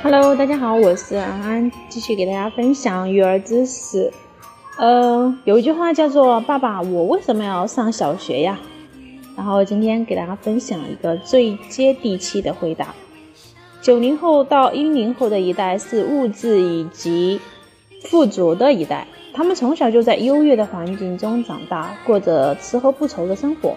[0.00, 4.12] Hello，大家好，我是安安，继续给大家分享育儿知识。
[4.78, 8.60] 呃，有一句话叫做“爸爸，我为什么要上小学呀？”
[9.36, 12.94] 然后今天给大家分享一个最接地气的回答：
[13.82, 17.40] 九零后到一零后的一代是物质以及
[18.04, 23.74] 富足的一代，他们从小就在优越的环境中长大，过着吃喝不愁的生活。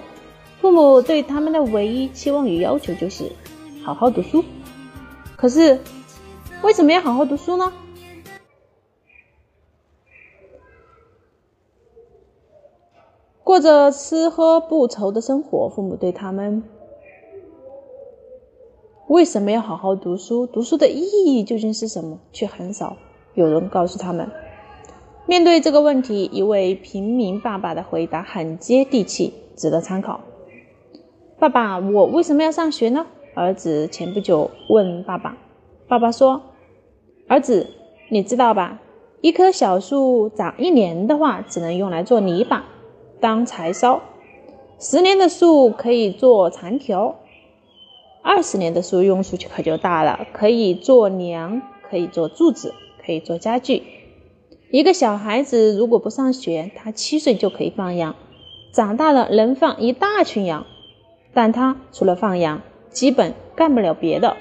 [0.62, 3.32] 父母对他们的唯一期望与要求就是
[3.84, 4.46] 好好读书。
[5.36, 5.80] 可是，
[6.64, 7.74] 为什么要好好读书呢？
[13.44, 16.64] 过着吃喝不愁的生活，父母对他们
[19.08, 20.46] 为什么要好好读书？
[20.46, 22.20] 读书的意义究竟是什么？
[22.32, 22.96] 却很少
[23.34, 24.30] 有人告诉他们。
[25.26, 30.22] 面对这个问题，一位平民爸爸的回答很接地气，值得参考。
[31.40, 33.08] 爸爸，我为什么要上学呢？
[33.34, 35.38] 儿子前不久问爸爸，
[35.88, 36.42] 爸爸说
[37.32, 37.70] ：“儿子，
[38.10, 38.82] 你知道吧？
[39.22, 42.66] 一棵小树长一年的话，只能用来做泥巴、
[43.22, 44.02] 当柴烧；
[44.78, 47.16] 十年的树可以做长条；
[48.22, 52.74] 二十年的树用处可就大了，可以做梁，可以做柱子，
[53.06, 53.84] 可以做家具。
[54.70, 58.14] 一个小孩子如果不上学，他七岁就可以放羊，
[58.74, 60.66] 长大了能放一大群羊。”
[61.34, 64.36] 但他除了放羊，基本干不了别的。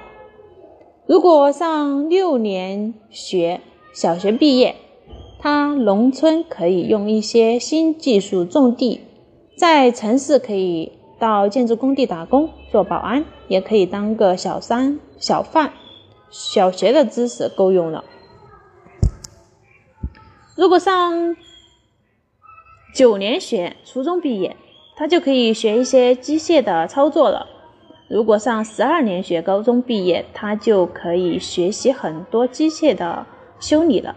[1.10, 3.60] 如果上六年学，
[3.92, 4.76] 小学毕业，
[5.40, 9.00] 他农村可以用一些新技术种地，
[9.56, 15.72] 在城市可以到建筑工地打工做保安，也可以当个小商小贩。
[16.30, 18.04] 小学的知识够用了。
[20.54, 21.34] 如果上
[22.94, 24.56] 九年学，初中毕业。
[24.94, 27.46] 他就可以学一些机械的操作了。
[28.10, 33.24] 如果上十二年学，高中毕业，他就可以学习很多机械的
[33.60, 34.16] 修理了。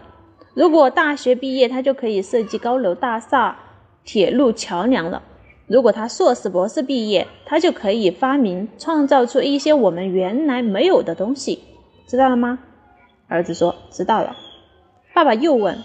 [0.52, 3.56] 如果大学毕业，他就可以设计高楼大厦、
[4.04, 5.22] 铁路桥梁了。
[5.68, 11.60] 如果他硕士、博士毕业，他就可以发明、创造出一些我们原来没有的东西。
[12.08, 12.58] 知道了吗？
[13.28, 14.34] 儿子说知道了。
[15.14, 15.78] 爸爸又问：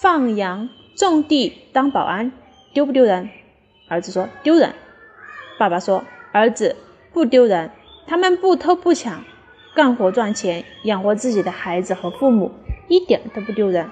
[0.00, 2.32] 放羊、种地、当保安，
[2.74, 3.30] 丢不丢人？
[3.86, 4.72] 儿子说：“丢人。”
[5.60, 6.02] 爸爸说
[6.32, 6.74] ：“儿子
[7.16, 7.70] 不丢人，
[8.06, 9.24] 他们不偷不抢，
[9.74, 12.50] 干活赚钱，养活自己的孩子和父母，
[12.88, 13.90] 一点都不丢人。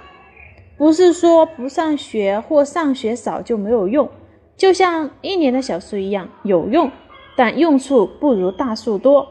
[0.76, 4.10] 不是说不上学或上学少就没有用，
[4.58, 6.92] 就像一年的小树一样有用，
[7.34, 9.26] 但用处不如大树多。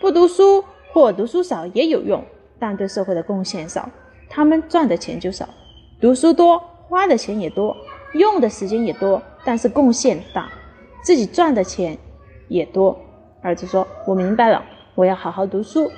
[0.00, 2.22] 不读书或读书少也有用，
[2.60, 3.90] 但对社会的贡献少，
[4.30, 5.48] 他们赚的钱就少。
[6.00, 7.76] 读书多，花的钱也多，
[8.12, 10.48] 用的时间也多。”但是贡献大，
[11.02, 11.98] 自己赚的钱
[12.46, 12.96] 也多。
[13.42, 14.64] 儿子说：“我明白了，
[14.94, 15.90] 我要好好读书。”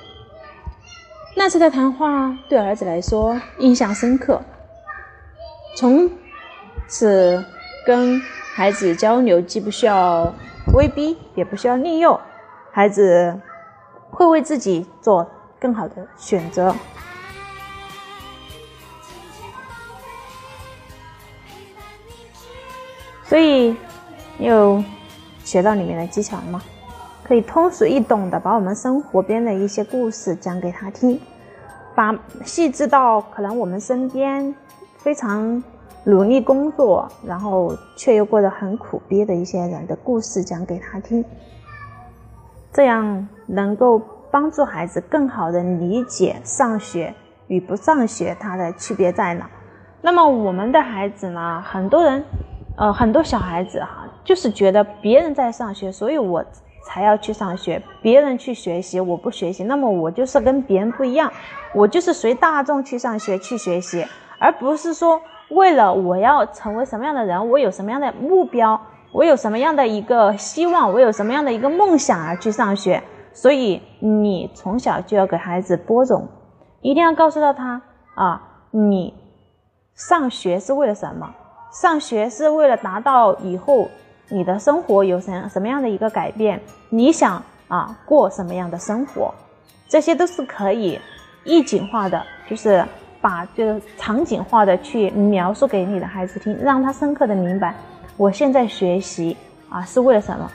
[1.37, 4.41] 那次的谈话对儿子来说印象深刻，
[5.77, 6.09] 从
[6.87, 7.45] 此
[7.85, 8.19] 跟
[8.55, 10.33] 孩子交流既不需要
[10.73, 12.19] 威逼，也不需要利诱，
[12.71, 13.39] 孩子
[14.09, 15.29] 会为自己做
[15.59, 16.73] 更好的选择。
[23.25, 23.75] 所以，
[24.39, 24.83] 有
[25.43, 26.61] 学到里面的技巧了吗？
[27.27, 31.19] 可以通俗易懂的把我们生活边的一些故事讲给他听，
[31.95, 34.53] 把细致到可能我们身边
[34.97, 35.63] 非常
[36.03, 41.25] 努力工作，然后却又过得很苦逼的一些人的故事讲给他听，
[42.71, 43.99] 这样能够
[44.29, 47.11] 帮助孩子更好的理解上学
[47.47, 49.49] 与不上学它的区别在哪。
[50.01, 51.63] 那么我们的孩子呢？
[51.65, 52.23] 很多人。
[52.77, 56.43] 呃，很多小孩子哈，就是觉得别人在上学，所以我
[56.85, 57.81] 才要去上学。
[58.01, 61.31] 别人去学习，我不学习，那么我就是跟别人不一样，
[61.73, 64.05] 我就是随大众去上学去学习，
[64.39, 65.19] 而不是说
[65.49, 68.79] 为了我要成为什么样的人，我有什么样的目标，
[69.11, 73.01] 我有什么样的一个希望，我有什么样的一个梦想而去上学。
[73.33, 76.29] 所以你从小就要给孩子播种，
[76.81, 77.81] 一定要告诉到他
[78.15, 79.13] 啊，你
[79.93, 81.35] 上学是为了什么？
[81.71, 83.89] 上学是为了达到以后
[84.29, 86.59] 你的生活有什什么样的一个改变？
[86.89, 89.33] 你想啊过什么样的生活？
[89.87, 90.99] 这些都是可以
[91.43, 92.83] 意境化的，就是
[93.21, 97.75] 把这个场景化的去描述给你的孩子听，让他深刻的明白，
[98.17, 99.37] 我现在学习
[99.69, 100.49] 啊是为了什么？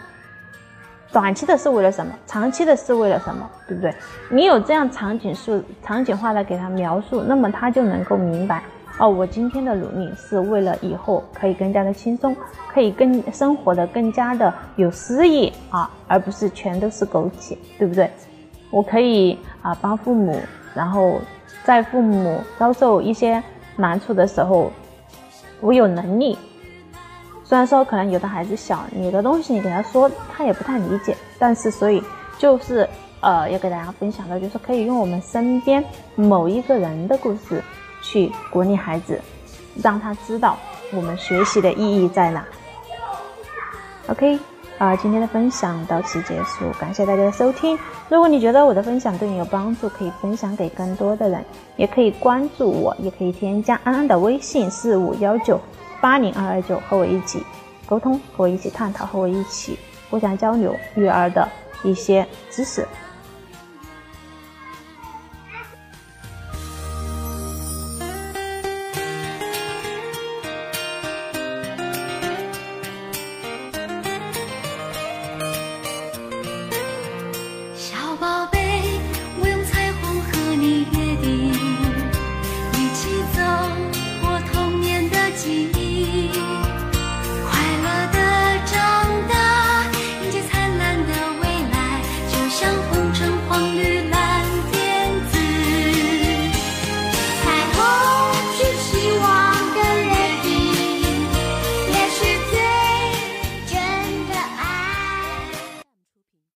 [1.12, 2.12] 短期的是为了什么？
[2.26, 3.48] 长期的是为了什么？
[3.68, 3.94] 对不对？
[4.30, 8.62] 你有这样场景数场景化的给他描述，那么他就能够明白。
[9.00, 12.36] 哦，我今天的努力是为了以后可以更加的轻松，
[12.68, 18.10] 可以更生活的更加的有诗意啊，而不是全都是苟且，对不对？
[18.70, 20.38] 我可以啊帮父母
[20.74, 21.18] 然后
[21.64, 23.42] 在父母遭受一些
[23.74, 24.70] 难处的时候，
[25.62, 26.36] 我有能力。
[27.42, 32.02] 虽然说可能有的孩子小，有的东西你给他说他也不太理解，但是所以
[32.36, 32.86] 就是
[33.22, 35.82] 呃要给大家分享的，就是可以用我们身边
[36.16, 37.62] 某一个人的故事
[38.02, 39.20] 去鼓励孩子，
[39.82, 40.56] 让他知道
[40.92, 42.44] 我们学习的意义在哪。
[44.08, 44.38] OK，
[44.78, 47.78] 啊，今天的分享到此结束，感谢大家的收听。
[48.08, 51.44] 如果你觉得我的分享对你有帮助，可以分享给更多的人，
[51.76, 55.60] 也可以关注我，也可以添加安安的微信四五幺九。
[56.00, 57.44] 八零二二九，和我一起
[57.84, 61.46] 沟通，和我一起探讨，和我一起互相交流育儿的
[61.82, 62.88] 一些知识。